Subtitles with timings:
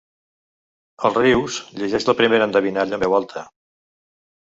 [1.09, 3.45] El Rius llegeix la primera endevinalla en veu alta.